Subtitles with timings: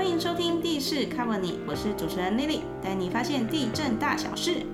[0.00, 4.64] 欢迎收听地势 Cover 你，我是主持人 Lily，带你发现地震大小事。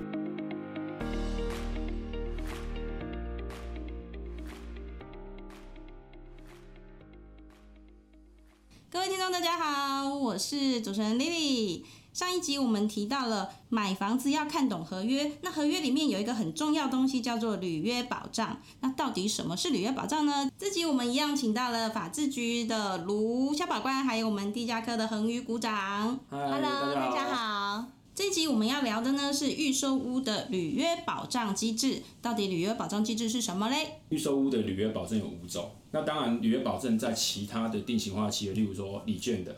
[8.89, 11.83] 各位听众，大家好，我是主持人 Lily。
[12.17, 18.59] 上一集我们提到了买房子要看懂合约，那合约里面有一个很重要东西叫做履约保障。
[18.81, 20.49] 那到底什么是履约保障呢？
[20.57, 26.19] 这集我们一样请到了法制局的卢消保官，还有我们地价科的恒宇股长。
[26.27, 27.35] 嗨 Hello，大家好。
[27.35, 27.85] 好。
[28.15, 33.99] 这一集我们要聊的呢是预售屋的履约保障机制，到底履约保障机制是什么嘞？
[34.09, 39.55] 预售屋的履约保证有五种，那当然履约保证在其他的定型化企业，例如说礼券的、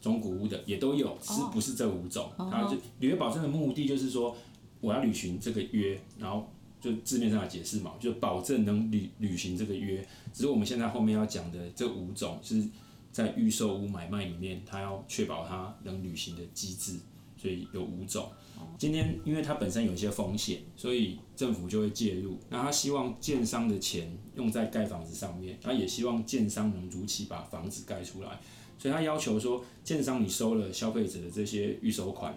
[0.00, 2.30] 中古屋的也都有，是不是这五种。
[2.36, 4.36] 它就履约保证的目的就是说，
[4.80, 6.48] 我要履行这个约，然后
[6.80, 10.06] 就字面上的解释嘛，就保证能履履行这个约。
[10.32, 12.66] 只是我们现在后面要讲的这五种是
[13.12, 16.98] 在预售屋买卖里面，它要确保它能履行的机制。
[17.36, 18.28] 所以有五种。
[18.76, 22.38] 今天因为它本身有一些风险，所以政府就会介入。
[22.50, 28.38] 那他希望建商的钱用在盖房子上面，他也希望建商能如期把房子盖出来。
[28.80, 32.34] 所以他要求说，建商你收了消费者的这些预收款，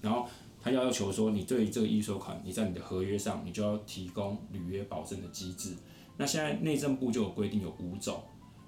[0.00, 0.24] 然后
[0.62, 5.74] 他要求说，你对这个预收款，你在你的合约上，你就要提供履约保证的机制。
[6.16, 8.22] 那现在内政部就有规定有五种。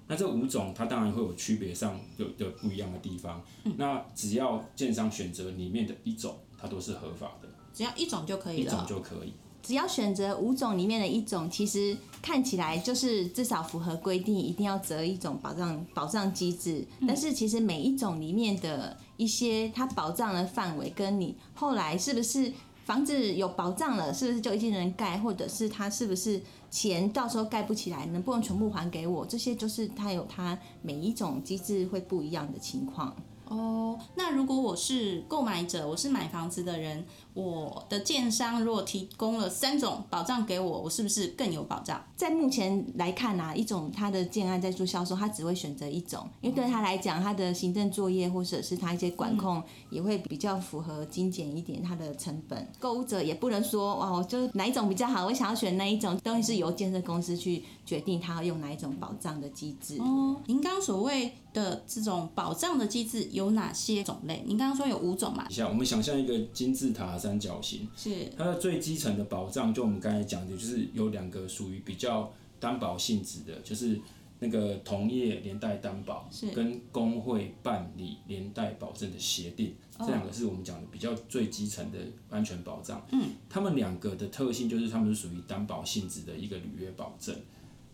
[0.09, 3.41] 那这五种它当然会有区别上有的不一样的地方。
[3.77, 8.85] 那只要建商选择里面的一种，它都是合法的，只要一种就可以了一种。
[8.85, 9.31] 就可以。
[9.67, 16.87] 只要选择五种里面的一种，其实看起来就是至少符合规定，一定要择一种保障保障机制。
[17.05, 22.49] 但是其实每一种里面的一些它保障的范围，跟你后来是不是
[22.85, 29.25] 房子有保障了，是不是就一定能盖，或者是它是不是钱到时候盖不起来，能不能全部还给我？
[29.25, 33.13] 这些就是它有它每一种机制会不一样的情况。
[33.49, 42.01] 哦，那如果我是购买者，我是买房子的人，我的建商如果提供了三种保障给我，我是不是更有保障？
[42.15, 52.67] 在目前来看啊，一种他的建案在做销售，他只会选择一种，因为对他来讲，他的行政作业或者是他一些管控也会比较符合精简一点，他的成本。
[52.79, 59.97] 购物者也不能说哦，就是哪一种比较好，我想要选哪一种，东西是由建设公司去决定他要用哪一种保障的机制。
[59.99, 64.43] 哦，您刚刚所谓的这种保障的机制有哪些种类？
[64.45, 65.53] 您刚刚说有五种嘛一？
[65.53, 73.99] 下，我们想象一个金字塔三角形，是它的最基层的保障，就我们刚才讲的，就是有两个属于比较担保性质的，就是
[74.39, 81.97] 那个同业连带担保是跟工会办理连带保证的协定，这两个是我们讲的比较最基层的
[82.29, 83.03] 安全保障。
[83.11, 87.35] 嗯，他们两个的特性就是他们是属于担保性质的一个履约保证，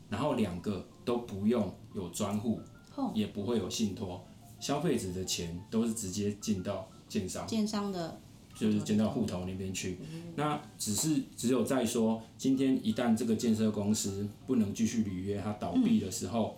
[0.09, 2.63] 然后两个都不用有专户，哦
[3.13, 4.23] 也不会有信托，
[4.59, 7.45] 消费者的钱都是直接进到建商。
[7.47, 8.19] 建商的
[8.55, 9.97] 就是进到户头那边去。
[10.35, 16.57] 那只是只有在说，今天一旦这个建设公司不能继续履约，它倒闭的时候，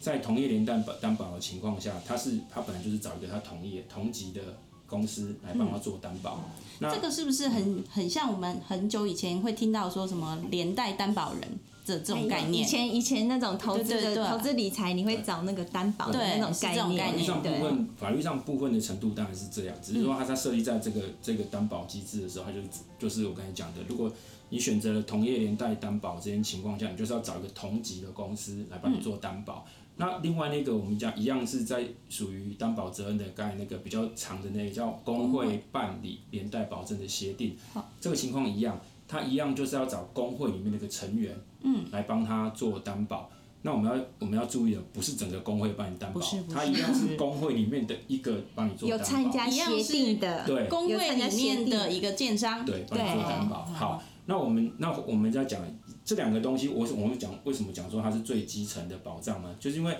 [0.00, 4.40] 在同业连担保担保的情况下，它是它本来就是找一个它同业同级的
[4.86, 6.44] 公司来帮他做担保。
[6.78, 11.42] 那这个是不是很很像我们很久以前会听到说什么连带担保人
[11.84, 12.62] 的这种概念？
[12.62, 17.48] 以前以前那种投资的投资理财，你会找那个担保的那种概念法律上部。
[17.48, 22.58] 分法律上部分的程度当然是这样，只是说它在设立在这个这个担保机制的时候，它就
[22.98, 24.10] 就是我刚才讲的，如果
[24.50, 29.66] 你选择了同业连带担保这些情况下，你就是要找一个同级的公司来帮你做担保。
[29.96, 37.56] 那另外那个我们讲一样是在属于担保责任的，刚才那个比较长的那个叫工会办理连带保证的协定，
[38.00, 43.30] 这个情况一样，它一样就是要找工会里面的一个成员，嗯，来帮他做担保。
[43.62, 53.64] 那我们要我们要注意的，不是整个工会帮你担保不是不，是它一样是工会里面的一个帮你做有担保，参加协定的，对工会里面的一个建商，对，帮你做担保。
[53.64, 55.62] 好，那我们那我们在讲
[56.04, 59.56] 这两个东西，我我们讲为什么讲说它是最基层的保障呢？
[59.58, 59.96] 就是因为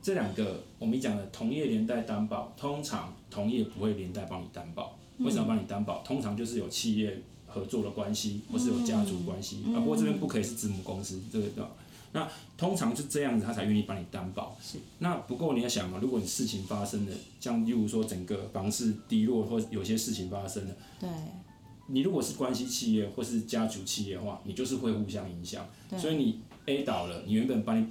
[0.00, 4.96] 这两个我们讲的同业连带担保，通常同业不会连带帮你担保。
[5.18, 6.02] 为什么帮你担保？
[6.02, 7.22] 通常就是有企业
[7.56, 9.64] 合作的关系，或是有家族关系。
[9.74, 11.66] 啊，不过这边不可以是子母公司，这个的。
[12.12, 12.26] 那
[12.56, 14.56] 通常是这样子，他才愿意帮你担保。
[14.62, 14.78] 是。
[15.00, 21.08] 那不过你要想嘛，如果你事情发生了，像例如说整个房市低落，或有些事情发生了，对
[21.88, 25.66] 你如果是关系企业或是家族企业的话，你就是会互相影响。
[25.90, 27.86] 对所以你 A 倒了，你原本帮你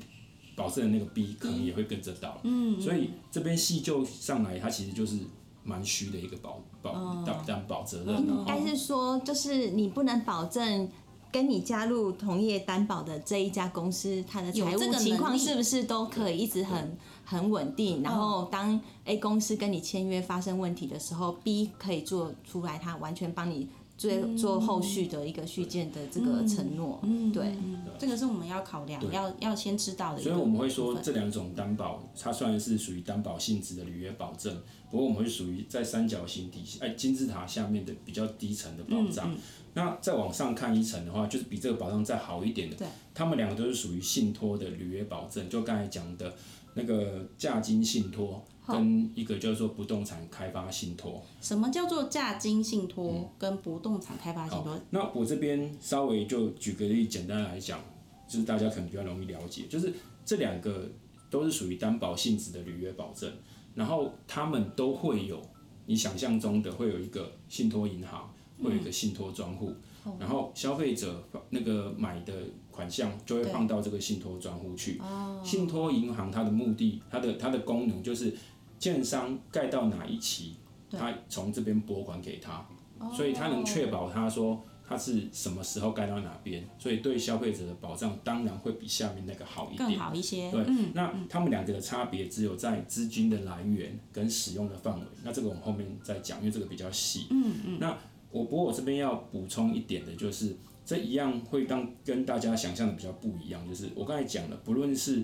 [0.56, 2.40] 保证的那个 B 可能也会跟着倒。
[2.44, 2.82] 嗯。
[2.82, 5.20] 所以这边细就上来，它其实就是
[5.66, 6.94] 蛮虚的一个保保
[7.26, 8.26] 担担保责任。
[8.26, 10.88] 应该是说，就是你不能保证
[11.32, 18.02] 跟你加入同业担保的这一家公司，它的财务情况是不是都可以一直很很稳定？
[18.04, 27.00] 然后当 A 公司跟你签约发生问题的时候，B 可以做出来，他完全帮你做做后续的一个续建的这个承诺。
[27.34, 30.22] 对，嗯，这个是我们要考量，要要先知道的。
[30.22, 34.62] 所以我们会说这两种担保，它虽然是属于担保性质的履约保证，
[34.92, 39.34] 不过我们会属于在三角形底下，哎，金字塔下面的比较低层的保障。
[39.74, 42.76] 那再往上看一层的话，就是比这个保障再好一点的。
[42.78, 46.34] 对，他们两个都是属于信托的履约保证，就刚才讲的
[46.76, 51.22] 那个价金信托，跟一个叫做不动产开发信托。
[51.42, 54.80] 什么叫做价金信托跟不动产开发信托？
[54.90, 57.80] 那我这边稍微就举个例，简单来讲，
[58.28, 59.94] 就是大家可能比较容易了解，就是
[60.26, 60.90] 这两个
[61.30, 63.32] 都是属于担保性质的履约保证，
[63.74, 65.42] 然后他们都会有
[65.86, 68.34] 你想象中的会有一个信托银行，
[68.64, 69.74] 会有一个信托专户，
[70.20, 72.34] 然后消费者那个买的
[72.72, 75.00] 款项就会放到这个信托专户去。
[75.44, 78.34] 信托银行它的目的，它的它的功能就是
[78.78, 80.56] 建商盖到哪一期，
[80.92, 82.66] 他从这边拨款给他，
[83.14, 90.00] 所以他能确保他说他是什么时候盖到哪边，所以对消费者的保障当然会比下面那个好一更点。
[90.00, 90.52] 好一些。
[90.52, 90.64] 对，
[90.94, 95.06] 那他们两个的差别只有在资金的来源跟使用的范围。
[95.24, 97.28] 那这个我们后面再讲，因为这个比较细。
[97.32, 97.78] 嗯嗯。
[97.80, 97.98] 那
[98.32, 100.56] 我不过我这边要补充一点的就是，
[100.86, 105.24] 这一样会当跟大家想象的比较不一样，就是我刚才讲了，不论是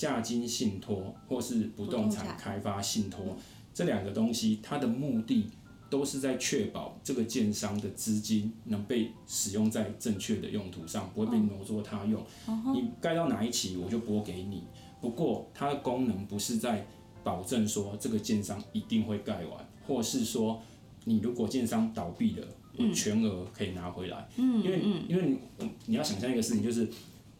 [0.00, 3.36] 价金信托或是不动产产开发信托，
[3.74, 5.46] 这两个东西它的目的。
[5.90, 12.24] 都是在确保这个建商的资金能被使用在正确的用途上，不会被挪作他用。
[12.72, 14.62] 你盖到哪一期，我就拨给你。
[15.00, 16.86] 不过它的功能不是在
[17.24, 20.62] 保证说这个建商一定会盖完，或是说
[21.06, 22.46] 你如果建商倒闭了，
[22.78, 24.28] 我全额可以拿回来。
[24.36, 26.88] 嗯，因为因为你你要想象一个事情，就是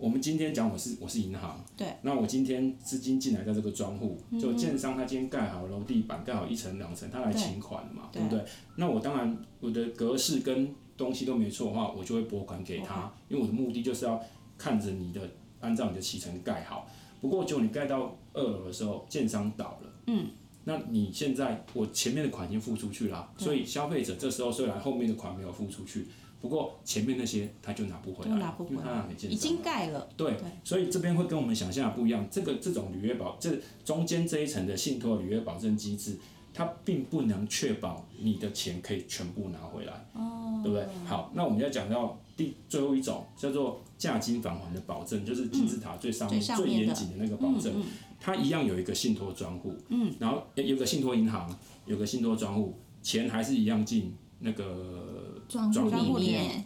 [0.00, 8.22] 我们今天讲我是我是银行，对，嗯那我今天资金进来在这个专户，就建商他今天盖好楼地板，盖好一层两层，他来请款嘛，对。
[8.22, 8.42] 不对？
[8.76, 14.18] 那我当然我的格式跟东西都没错的话，我就会拨款给他，因为我的目的就是要
[14.56, 15.20] 看着你的
[15.60, 16.88] 按照你的起程盖好。
[17.20, 20.28] 不过，就你盖到二楼的时候，建商倒了，嗯，
[20.64, 26.06] 那你现在我前面的款已经付出去了，所以消费者这时候虽然后面的款没有付出去，
[26.40, 30.08] 不过前面那些他就拿不回来，拿不回因为他拿来给建，已经盖了。
[30.16, 30.34] 对，
[30.64, 32.26] 所以这边会跟我们想象的不一样。
[32.30, 33.50] 这个这种履约保，这
[33.84, 36.16] 中间这一层的信托履约保证机制，
[36.54, 40.86] 它并不能确保你的钱可以全部拿回来，哦，对不对？
[41.06, 47.72] 好，那我们要讲到第最后一种叫做价金返还的保证，就是金字塔最上面、最严谨的那个保证，
[48.18, 51.54] 它一样有一个信托专户，嗯，然后有个信托银行，
[51.84, 55.72] 有个信托专户，钱还是一样进那个专
[56.04, 56.64] 户里里面面，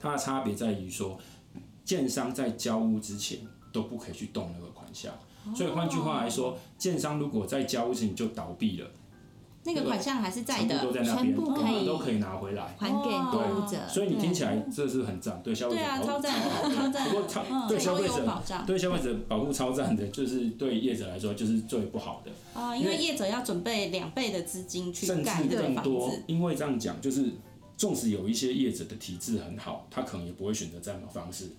[0.00, 1.18] 它的差别在于说，
[1.84, 3.38] 建商在交屋之前
[3.72, 5.12] 都不可以去动那个款项，
[5.54, 8.90] 所以换句话来说，建商如果在交屋之前就倒闭了，
[9.64, 11.04] 那个款项还是在全部都的。
[11.04, 12.76] 在那边，全部可以都可以拿回来。
[12.78, 13.76] 还给购物者。
[13.88, 16.32] 所以你听起来这是很赞，对消费者对啊，超赞，
[16.72, 17.08] 超赞。
[17.10, 22.60] 不过超对消费者保障对消费者保护超赞的，就是对业者来说就是最不好的。
[22.60, 26.22] 啊，因为业者要准备两倍的资金去甚至盖这个房更多子。。
[26.28, 27.32] 因为这样讲，就是
[27.76, 31.50] 纵使有一些业者的体质很好，他可能也不会选择这样的方式，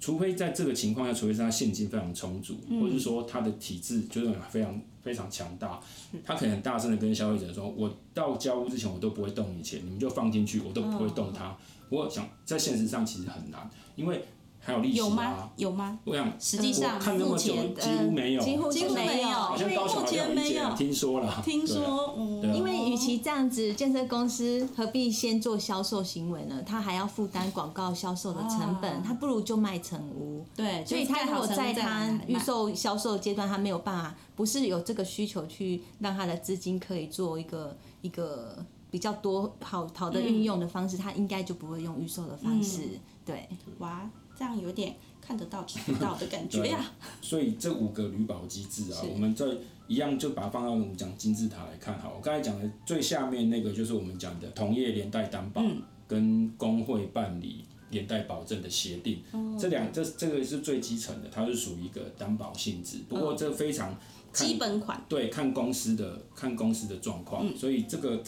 [0.00, 5.80] 除非在这个情况下，除非是他现金非常充足，或者是说他的体质就是非常非常强大，
[6.24, 11.56] 他可能很大声的跟消费者说：“我到交屋之前我都不会动你钱，你们就放进去，我都不会动它。
[11.90, 14.24] 我想在现实上其实很难，因为
[14.64, 15.22] 还有利息有吗？
[15.24, 15.50] 啊。？
[15.56, 15.98] 有吗？
[16.04, 19.28] 我想实际上看那么久，目前几乎没有，几乎几乎没有。
[19.28, 20.76] 好像高雄好像目前没有。
[20.76, 22.14] 听说了，听说，
[22.54, 26.62] 因为与其这样子，建设公司何必先做销售行为呢？
[26.64, 30.44] 他还要负担广告销售的成本，哦他不如就卖成屋。
[30.54, 42.82] 对，所以他如果在他预售销售阶段，他没有办法，不是有这个需求去让他的资金可以做一个一个比较多好好的运用的方式，他应该就不会用预售的方式。
[43.24, 44.08] 对，哇，
[44.42, 46.90] 这样有点看得到吃不到的感觉 对呀。
[47.20, 49.56] 所以这五个旅保机制啊，我们这
[49.86, 52.14] 一样就把它放到我们讲金字塔来看好。
[52.16, 55.62] 我刚才讲的最下面那个就是我们讲的同业连带担保
[56.08, 59.22] 跟工会办理连带保证的协定，
[59.56, 62.98] 这两这这个是最基层的，它是属于一个担保性质。
[63.08, 63.96] 不过这非常
[64.32, 65.00] 基本款。
[65.08, 68.20] 对看公司的看公司的状况，所以这个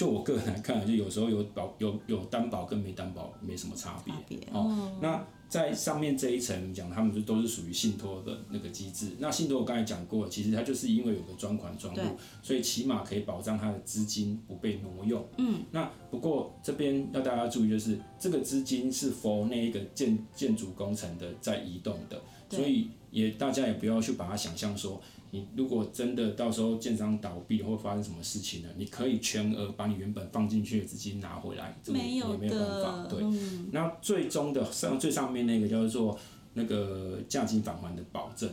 [0.00, 4.38] 就我个人来看，就有时候有保有有担保跟没担保没什么差别。
[4.50, 9.08] 哦，那在上面这一层讲，他们就都是属于信托的那个机制。
[9.18, 12.00] 那信托我刚才讲过，其实它就是因为有个专款专户，
[12.40, 15.22] 所以起码可以保障它的资金不被挪用。
[15.36, 24.98] 嗯，那不过这边要大家注意，就是这个资金是否那一个建建筑工程的在移动的，所以也大家也不要去把它想象说。
[25.30, 33.06] 你如果真的到时候建商倒闭或发生什么事情了，你可以全额把你原本放进去的资金拿回来，这个也没有办法。
[33.08, 33.22] 对，
[33.72, 36.18] 那最终的上最上面那个叫做
[36.54, 38.48] 那个价金返还的保证，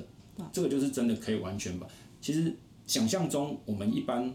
[0.52, 1.88] 这个就是真的可以完全把。
[2.22, 2.56] 其实
[2.86, 4.34] 想象中我们一般。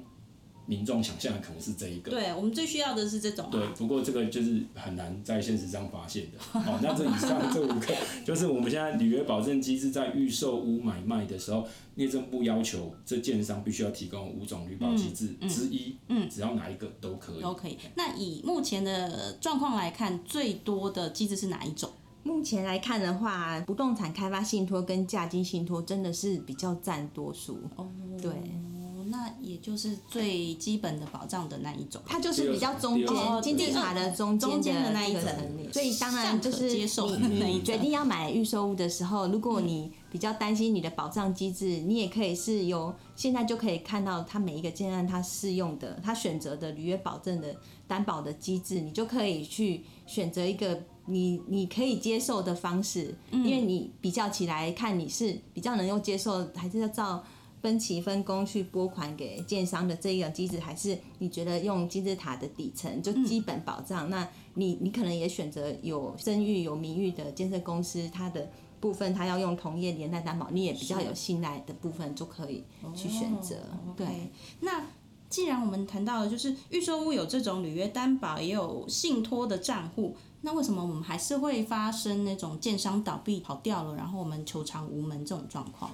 [0.73, 3.47] 民众想象的可能是这一个，对我们最需要的是这种。
[3.51, 6.39] 对，不过这个就是很难在现实上发现的。
[6.39, 17.43] 好， 那这以上这五个， 就是我们现在履约保证机制在预售屋买卖的时候，内政部要求这建商必须要提供五种履保机制之一，嗯，只要哪一个都可以。
[17.43, 17.77] 都可以。
[17.95, 21.91] 那以目前的状况来看，最多的机制是哪一种？
[22.25, 27.59] 目前来看的话，不动产开发信托跟价金信托真的是比较占多数。
[27.77, 27.87] 哦，
[28.23, 28.33] 对。
[29.13, 33.09] 那也就是最基本的保障的那一种，它就是比较中间
[33.43, 35.25] 经济卡的中间的那一层，
[35.71, 47.55] 所以当然就是你你决定要买预售屋的时候，如果你比较担心你的保障机制，你也可以是由现在就可以看到它每一个建案它适用的，它选择的履约保证的
[47.87, 57.23] 担保的机制，你就可以去选择一个你你可以接受的方式，因为你比较起来看你是比较能够接受，还是要照。
[57.63, 64.11] 分期分工去拨款给建商的这一个机制，还是你觉得用金字塔的底层就基本保障？
[64.11, 68.51] 那你你可能也选择有声誉、有名誉的建设公司，它的
[68.81, 72.65] 部分它要用同业连带担保，你也比较有信赖的部分就可以
[72.97, 73.55] 去选择。
[73.97, 74.07] 对，
[74.59, 74.85] 那
[75.31, 85.93] 既然我们谈到了就是预售屋有这种履约担保，也有信托的账户，那为什么我们还是会发生那种建商倒闭跑掉了，然后我们求偿无门这种状况？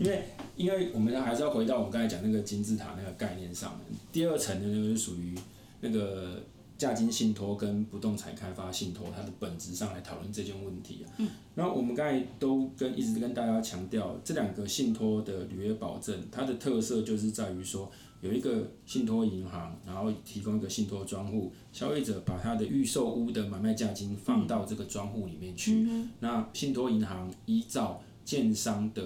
[0.00, 0.22] 因为，
[0.56, 5.38] 因为我们还是要回到我们刚才讲那个金字塔那个概念上面，第二层呢就是属于
[5.80, 6.42] 那个
[6.78, 11.12] 价金信托跟不动产开发信托，它的本质上来讨论这件问题啊。
[11.18, 11.28] 嗯。
[11.54, 17.92] 然后我们刚才都跟一直跟大家强调，这两个信托的履约保证，它的特色就是在于说，
[18.22, 25.86] 有一个信托银行，然后提供一个信托专户，消费者把他的预售屋的买卖价金放到这个专户里面去，
[26.20, 29.02] 那信托银行依照建商的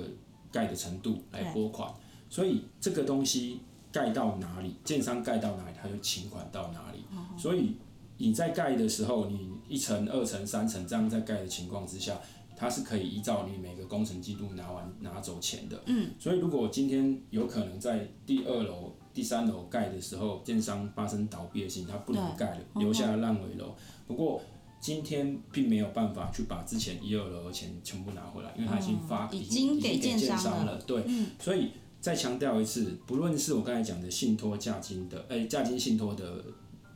[0.54, 1.92] 盖的程度来拨款，
[2.30, 3.58] 所以这个东西
[3.90, 7.04] 盖到哪里，建商盖到哪里，他就请款到哪里。
[7.36, 7.74] 所以
[8.18, 12.16] 你在盖的时候，你一层、二层、三层这样在盖的情况之下，
[12.56, 15.82] 它是可以依照你每个工程季度拿完拿走钱的。
[15.86, 16.10] 嗯。
[16.20, 23.74] 所以如果今天有可能在第二楼、第三楼盖的时候，建商发生倒闭的情况，他不能盖了，留下了烂尾楼。
[24.06, 24.40] 不过
[24.84, 30.78] 今天并没有办法去把之前一二楼的钱全部拿回来，因为他已经发已经给建商了。
[30.82, 31.02] 对，
[31.38, 31.70] 所以
[32.02, 36.44] 再强调一次，不论是我刚才讲的信托价金的，哎，价金信托的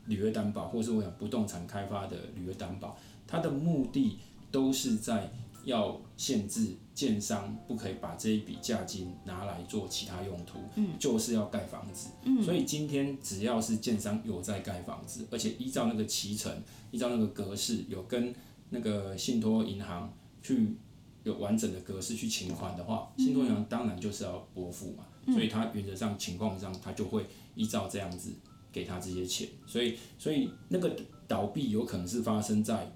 [0.05, 2.95] 履约担保，或是我讲不动产开发的履约担保，
[3.27, 4.19] 它的目的
[4.51, 5.33] 都是在
[5.69, 6.77] 要限制。
[6.99, 16.53] 建商不可以把这一笔价金拿来做其他用途，嗯，就是要盖房子，嗯，所以今天只要是建商有在盖房子，而且依照那个期程，
[16.91, 18.35] 依照那个格式，有跟
[18.71, 20.75] 那个信托银行去
[21.23, 28.33] 有完整的格式去请款的话，信托银行当然就是要拨付嘛，所以他原则上情况上他就会依照这样子
[28.73, 30.97] 给他这些钱，所以所以那个
[31.29, 32.91] 倒闭有可能是发生在。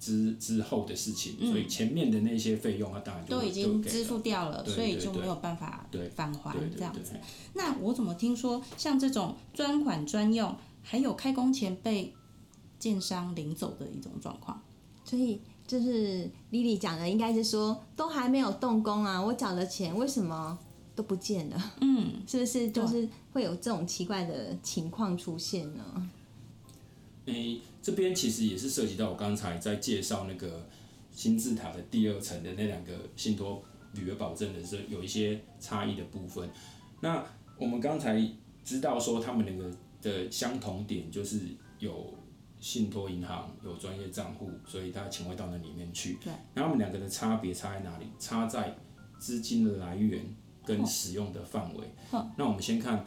[0.00, 7.12] 之之后的事情，所以前面的那些费用，啊当然都已经支付掉了，所以就没有办法返还这样子。
[7.52, 12.14] 那我怎么听说像这种专款专用，还有开工前被
[12.78, 14.60] 建商领走的一种状况？
[15.04, 20.58] 所以就是 Lily 讲的，应该是说都还没有动工啊，我缴了钱，为什么
[20.96, 21.72] 都不见了？
[21.82, 26.10] 嗯，是不是就是会有这种奇怪的情况出现呢？
[27.32, 27.60] 诶。
[27.82, 30.68] 这边其实也是涉及到我刚才在介绍那个
[31.10, 33.62] 金字塔的第二层的那两个信托
[33.94, 36.46] 履约保证的时候，有一些差异的部分。
[37.00, 37.24] 那
[37.56, 38.22] 我们刚才
[38.62, 39.70] 知道说他们两个
[40.02, 41.40] 的相同点就是
[41.78, 42.12] 有
[42.60, 46.18] 信托银行有专业账户，所以他钱会到那里面去。
[46.22, 46.30] 对。
[46.54, 48.04] 那他们两个的差别差在哪里？
[48.18, 48.76] 差在
[49.18, 50.22] 资金的来源
[50.66, 51.90] 跟使用的范围。
[52.36, 53.02] 那我们先看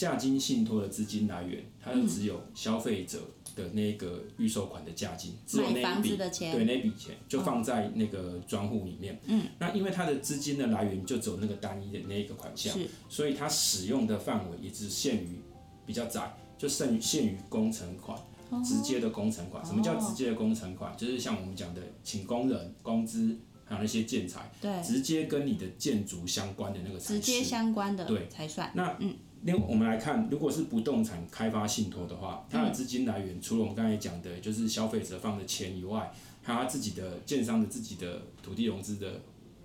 [0.00, 3.18] 价金信托的资金来源，它就只有消费者。
[3.56, 9.20] 的那个预售款的价金，只有那一笔，对那笔钱就放在那个专户里面。
[9.24, 12.72] 嗯，那因为它的资金的来源就只有那个单一的那一个款项，
[13.08, 15.40] 所以它使用的范围也只限于
[15.84, 18.16] 比较窄，就剩限于工程款，
[18.64, 19.66] 直接的工程款。
[19.66, 20.96] 什么叫直接的工程款？
[20.96, 27.42] 就是像我们讲的，请工人工资，还有那些建材，对，直接跟你的建筑相关的那个才直接。
[27.42, 28.70] 相关的对才算。
[28.76, 28.96] 那
[29.42, 39.20] 另外我们来看，如果是不动产开发信托的话，它的资金来源除了我们刚才讲的，就是消费者放的钱以外，还有他自己的建商的自己的土地融资的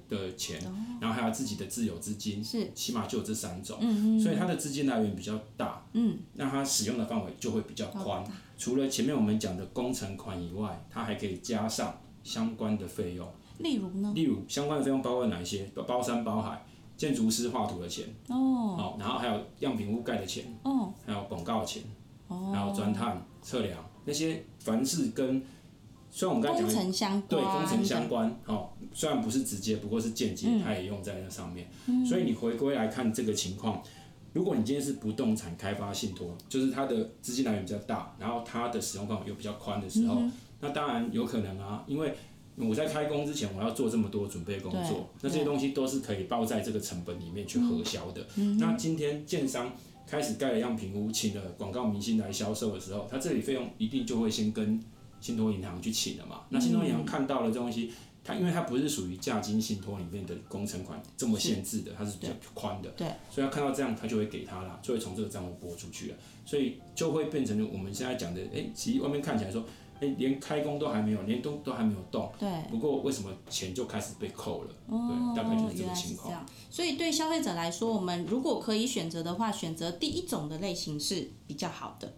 [0.07, 0.61] 的钱，
[1.01, 3.77] 然后还有自己的自有资金，是，起码就有这三种。
[3.81, 8.23] 嗯嗯所以它的资金来源比较大，嗯，那它使用的范围就会比较宽。
[8.57, 13.27] 除了前面我们讲的工程款以外，它还可以加上相关的费用，
[13.59, 14.13] 例如呢？
[14.15, 15.65] 例如相关的费用包括哪一些？
[15.73, 16.65] 包包山包海，
[16.95, 18.35] 建筑师画图的钱，哦
[18.77, 19.34] 哦，然后还有
[19.65, 20.93] 样品屋盖的钱，哦。
[21.05, 21.83] 还有广告的钱，
[22.27, 25.43] 哦，还有钻探、测量那些，凡是跟
[26.09, 31.67] 虽然我们刚才工讲的程相关，对工程相关，哦，虽然不是直接，不过是间接，它也用在那上面。
[32.07, 33.81] 所以你回归来看这个情况，
[34.31, 40.21] 如果你今天是不动产开发信托，就是它的资金来源比较大，然后它的使用范围又比较宽的时候，
[40.61, 42.15] 那当然有可能啊，因为
[42.57, 48.25] 我在开工之前我要做这么多准备工作，那这些东西都是可以包在这个成本里面去核销的。
[48.59, 49.73] 那今天建商
[50.07, 54.81] 开始盖了样品屋，请了广告明星来销售的时候，他这里费用一定就会先跟
[55.19, 56.41] 信托银行去请了嘛。
[56.49, 57.91] 那信托银行看到了这东西，
[58.23, 69.63] 它因为它不是属于价金信托里面的工程款这么限制的，它是比较宽的，对，所以他看到这样，他就会给他啦，就会从这个账户拨出去了，所以就会变成我们现在讲的，哎、其实外面看起来说，
[70.01, 72.49] 哎、连开工都还没有，连都都还没有动，对。
[72.69, 74.69] 不过为什么钱就开始被扣了？
[74.87, 76.27] 哦对，大概就是这个情况。
[76.27, 76.45] 这样。
[76.69, 82.13] 所以对消费者来说，我们如果可以选择的话，选择第一种的类型是比较好的，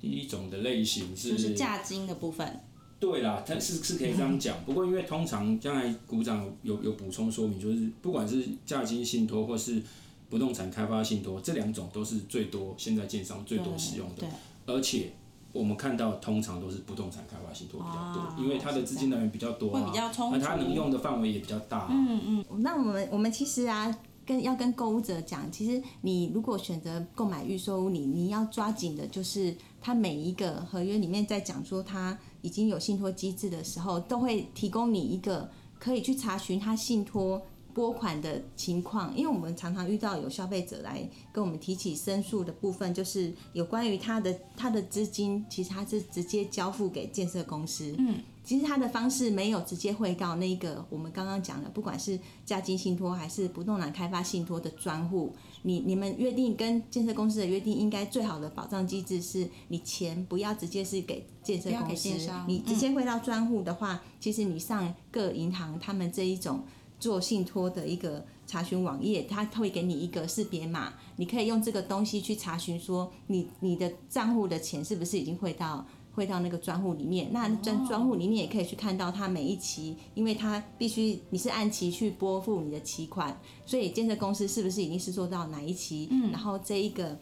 [0.00, 2.60] 第一种的类型是就是价金的部分。
[2.98, 4.64] 对啦，它是是可以这样讲。
[4.64, 9.82] 不过因为通常刚才股长有有有补充说明，就是不管是价金信托或是
[10.30, 14.26] 不动产开发信托，这两种都是最多现在建商最多使用的，，
[14.64, 15.12] 而且。
[15.58, 20.36] 我们看到通常都是不动产开发信托比较多，哦因为它的资金来源比较多会啊，比较充足。
[20.36, 21.88] 那它能用的范围也比较大、啊。
[21.90, 23.92] 嗯嗯，那我们我们其实啊，
[24.24, 37.42] 跟要跟购物者讲，其实你如果选择购买预售屋，你你要抓紧的就是它每一个合约里面在讲说它已经有信托机制的时候，都会提供你一个可以去查询它信托。
[37.78, 62.08] 拨款的情况，因为我们常常遇到有消费者来跟我们提起申诉的部分，就是有关于他的他的资金，其实他是直接交付给建设公司，嗯，其实他的方式没有直接汇到那个我们刚刚讲的，不管是家金信托还是不动产开发信托的专户，你你们约定跟建设公司的约定，应该最好的保障机制是你钱不要直接是给建设公司，
[62.48, 66.64] 你直接汇到专户的话，其实你上各银行他们这一种。
[66.98, 77.28] 做信托的一个查询网页，它会给你一个识别码，你可以用这个东西去查询说你你的账户的钱是不是已经汇到汇到那个专户里面。
[77.32, 87.18] 那专专户里面也可以去看到它每一期，因为它必须你是按期去拨付你的期款，所以建设公司是不是已经是做到哪一期，然后这一个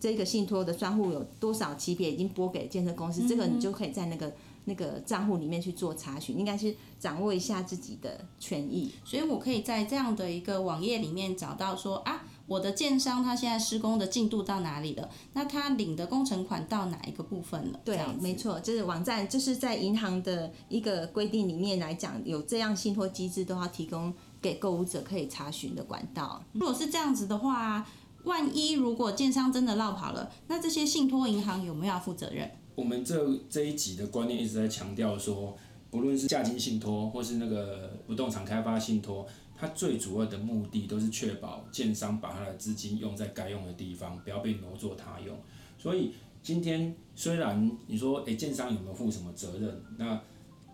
[0.00, 4.32] 这个信托的专户有多少级别已经拨给建设公司，这个你就可以在那个。
[4.70, 8.94] 那个账户里面去做查询，应该是掌握一下自己的权益。
[9.04, 15.10] 所以我可以在这样的一个网页里面找到说啊，我的建商他现在施工的进度到哪里了？
[15.32, 17.80] 那他领的工程款到哪一个部分了？
[17.84, 26.40] 对没错，就是网站，就是在银行的一个规定里面来讲，有这样信托机制都要提供给购物者可以查询的管道。
[26.52, 27.84] 如果是这样子的话，
[28.22, 32.48] 万一如果建商真的落跑了，那这些信托银行有没有要负责任？
[32.80, 33.14] 我们这
[33.50, 35.54] 这一集的观念一直在强调说，
[35.90, 45.36] 不论是价金信托或是那个不动产开发信托，它最主要的目的都是确保建商把他的资金用在该用的地方，不要被挪作他用。
[45.78, 49.82] 所以今天虽然你说，诶，建商有没有负什么责任？
[49.98, 50.18] 那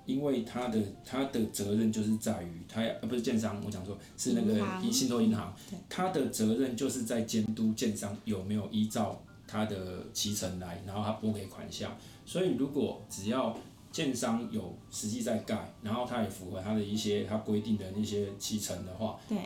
[0.04, 11.96] 因为他的他的责任就是在于他呃不是建商，我讲说是那个银信托银行对，他的责任就是在监督建商有没有依照他的期成来，然后他拨给款项。
[12.24, 13.56] 所以如果只要
[13.92, 19.38] 建商有实际在盖，然后他也符合他的一些他规定的那些期成的话，对，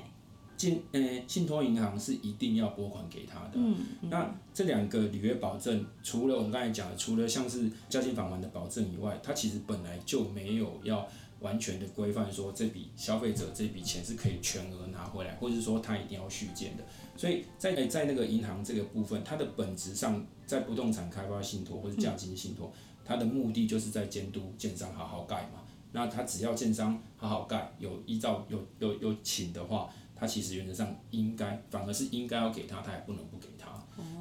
[0.56, 3.52] 信呃信托银行是一定要拨款给他的。
[3.54, 11.06] 嗯，那这两个履约保证，除了我们刚才讲的，除了像是交金返还的保证以外，它其实本来就没有要
[11.40, 16.82] 完全的规范说这笔消费者这笔钱是可以全额拿回来，或者是说他一定要续建的。
[17.20, 22.72] 所以在呃在那个银行这个部分，它的本质上在不动产开发信托或者价金信托，
[23.04, 25.61] 它的目的就是在监督建商好好盖嘛。
[25.92, 33.68] 那他只要建商好好盖，有依照有有有请的话，他其实原则上应该反而是应该要给他，他也不能不给他。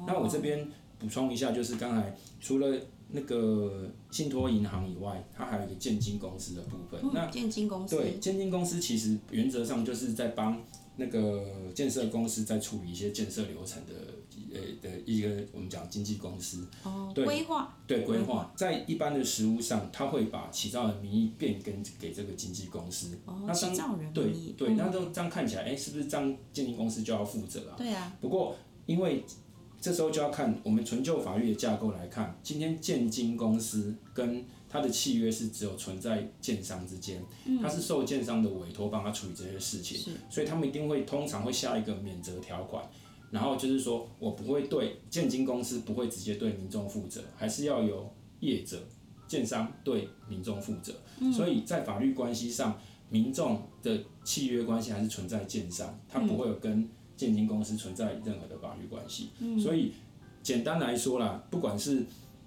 [0.06, 7.00] 那我这边补充一下，就是刚才除了那个信托银行以外，它还有一个建金公司的部分。
[7.14, 10.60] 那建金公司对建金公司其实原则上就是在帮
[10.96, 13.92] 那个建设公司在处理一些建设流程的
[14.52, 16.66] 呃的一个我们讲经纪公司。
[16.82, 23.18] 哦，对规划对规划，在一般的实务上，他会把起造人名义变更给这个经纪公司。
[23.24, 27.74] 哦，那当起造人对对，嗯那都这样看起来，哎，是不是这样建金公司就要负责啊？
[27.76, 29.24] 对啊，不过因为
[29.80, 37.20] 这时候就要看我们纯就法律的架构来看，今天建金公司跟它的契约是只有存在建商之间，
[37.60, 42.88] 他是受建商的委托帮他处理这些事情，所以他们一定会通常会下一个免责条款。
[43.32, 48.80] 然后就是说我不会对建金公司不会直接对民众负责，还是要由业者、
[49.26, 50.94] 建商对民众负责。
[51.32, 52.78] 所以在法律关系上，
[53.08, 59.30] 民众的契约关系还是存在建商，他不会有跟建金公司存在任何的法律关系。
[59.60, 59.92] 所以
[60.42, 62.04] 简单来说啦，不管是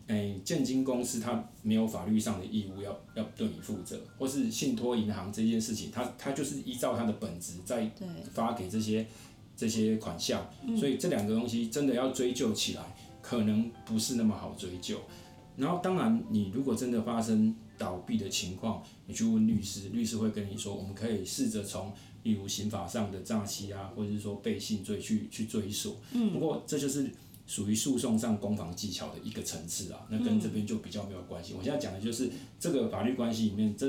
[0.07, 7.89] 诶建金公司，它没有法律上的义务要要对你负责，或是信托银行这件事情，它它就是依照它的本质在，
[8.33, 9.05] 发给这些
[9.55, 10.45] 这些款项，
[10.77, 12.83] 所以这两个东西真的要追究起来，
[13.21, 14.99] 可能不是那么好追究。
[15.55, 25.95] 然后，当然，你如果真的发生倒闭的情况，你去问律师，律师会跟你说，我们可以试着从例如刑法上的诈欺啊，或者是说背信罪去去追索。
[26.13, 27.07] 嗯，不过这就是
[27.53, 31.53] 属于诉讼上攻防技巧的一个层次啊，那跟这边就比较没有关系。
[31.53, 32.27] 我现在讲的就是
[32.59, 33.87] 这个法律关系里面，这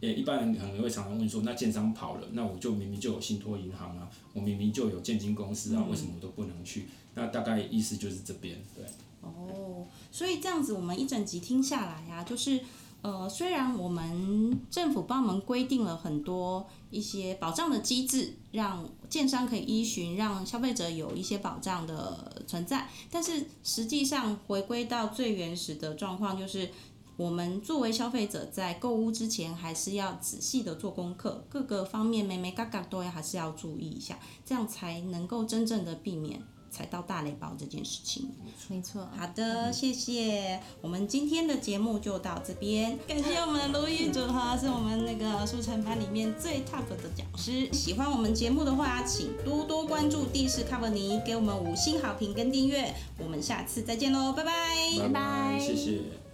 [0.00, 6.86] 也一般人可能会常常问说，那建商跑了，那我就明明就有信托银行啊，我明明就有建金公司啊，为什么我都不能去？
[7.14, 8.84] 那大概意思就是这边，对。
[9.22, 12.60] 哦，所以这样子我们一整集听下来啊、就是
[13.00, 26.70] 呃，虽然我们政府帮我们规定了很多一些保障的机制，让建商可以依循，让消费者有一些保障的存在，但是实际上回归到最原始的状况，就是
[27.16, 36.42] 我们作为消费者在购物之前，还是要仔细的做功课，各个方面每每嘎嘎都要还是要注意一下，这样才能够真正的避免
[36.78, 38.30] 踩到大雷包这件事情。
[38.68, 39.08] 没错。
[39.16, 40.60] 好的，谢谢。
[40.80, 47.68] 我们今天的节目就到这边，感谢我们的卢玉主哈，是我们那个速成班里面最 top 的讲师。
[47.72, 52.94] 喜欢我们节目的话，请多多关注地势 cover 尼，给我们五星好评跟订阅。
[53.18, 54.52] 我们下次再见喽，拜拜。
[55.00, 56.27] 拜拜谢谢。